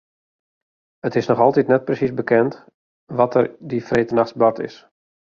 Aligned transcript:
It 1.09 1.13
is 1.19 1.27
noch 1.31 1.41
altyd 1.43 1.67
net 1.71 1.83
presiis 1.89 2.13
bekend 2.21 2.57
wat 3.19 3.35
der 3.37 3.45
dy 3.69 3.83
freedtenachts 3.91 4.37
bard 4.45 4.63
is. 4.69 4.75